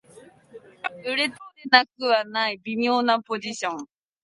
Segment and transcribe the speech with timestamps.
[1.05, 1.35] 売れて
[1.69, 3.87] なくはない微妙なポジション